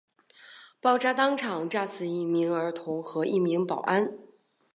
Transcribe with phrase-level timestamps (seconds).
[0.81, 4.17] 爆炸当场炸死一名儿童和一名保安。